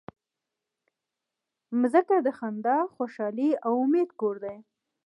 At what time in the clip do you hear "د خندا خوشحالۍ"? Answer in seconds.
2.25-3.49